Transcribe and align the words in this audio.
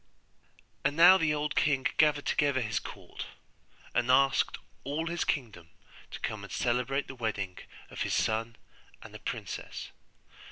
And 0.83 0.95
now 0.97 1.19
the 1.19 1.31
old 1.31 1.55
king 1.55 1.85
gathered 1.97 2.25
together 2.25 2.61
his 2.61 2.79
court, 2.79 3.27
and 3.93 4.09
asked 4.09 4.57
all 4.83 5.05
his 5.05 5.23
kingdom 5.23 5.69
to 6.09 6.19
come 6.21 6.43
and 6.43 6.51
celebrate 6.51 7.05
the 7.07 7.13
wedding 7.13 7.59
of 7.91 8.01
his 8.01 8.15
son 8.15 8.55
and 9.03 9.13
the 9.13 9.19
princess. 9.19 9.91